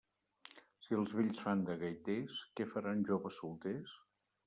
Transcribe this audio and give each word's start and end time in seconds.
Si 0.85 0.97
els 1.01 1.13
vells 1.17 1.43
fan 1.45 1.63
de 1.69 1.77
gaiters, 1.85 2.41
què 2.57 2.71
faran 2.75 3.09
joves 3.13 3.43
solters? 3.45 3.99